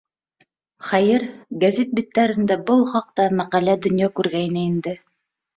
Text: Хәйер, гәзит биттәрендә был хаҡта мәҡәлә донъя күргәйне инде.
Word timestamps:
Хәйер, 0.91 1.25
гәзит 1.65 1.93
биттәрендә 1.99 2.57
был 2.71 2.81
хаҡта 2.95 3.29
мәҡәлә 3.43 3.79
донъя 3.85 4.11
күргәйне 4.21 4.69
инде. 4.73 4.99